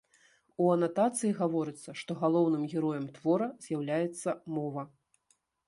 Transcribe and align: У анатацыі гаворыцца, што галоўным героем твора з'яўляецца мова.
У 0.63 0.69
анатацыі 0.75 1.35
гаворыцца, 1.41 1.89
што 1.99 2.17
галоўным 2.23 2.63
героем 2.73 3.05
твора 3.21 3.51
з'яўляецца 3.69 4.29
мова. 4.59 4.89